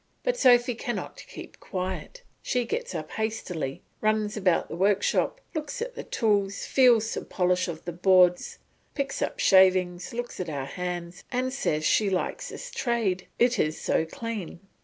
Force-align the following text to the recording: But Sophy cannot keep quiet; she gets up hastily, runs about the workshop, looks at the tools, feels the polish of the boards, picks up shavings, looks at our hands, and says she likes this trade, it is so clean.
But 0.23 0.35
Sophy 0.35 0.73
cannot 0.73 1.23
keep 1.27 1.59
quiet; 1.59 2.23
she 2.41 2.65
gets 2.65 2.95
up 2.95 3.11
hastily, 3.11 3.83
runs 4.01 4.35
about 4.35 4.67
the 4.67 4.75
workshop, 4.75 5.39
looks 5.53 5.79
at 5.79 5.93
the 5.93 6.01
tools, 6.03 6.65
feels 6.65 7.13
the 7.13 7.21
polish 7.23 7.67
of 7.67 7.85
the 7.85 7.91
boards, 7.91 8.57
picks 8.95 9.21
up 9.21 9.37
shavings, 9.39 10.11
looks 10.11 10.39
at 10.39 10.49
our 10.49 10.65
hands, 10.65 11.23
and 11.31 11.53
says 11.53 11.85
she 11.85 12.09
likes 12.09 12.49
this 12.49 12.71
trade, 12.71 13.27
it 13.37 13.59
is 13.59 13.79
so 13.79 14.03
clean. 14.07 14.61